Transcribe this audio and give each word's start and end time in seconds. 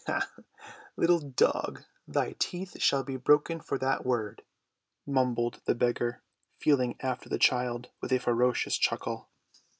"Ah, 0.07 0.27
little 0.97 1.19
dog, 1.19 1.83
thy 2.07 2.31
teeth 2.39 2.81
shall 2.81 3.03
be 3.03 3.17
broken 3.17 3.59
for 3.59 3.77
that 3.77 4.03
word," 4.03 4.41
mumbled 5.05 5.61
the 5.65 5.75
beggar, 5.75 6.23
feeling 6.57 6.95
after 7.01 7.29
the 7.29 7.37
child 7.37 7.89
with 8.01 8.11
a 8.11 8.17
ferocious 8.17 8.79
chuckle. 8.79 9.29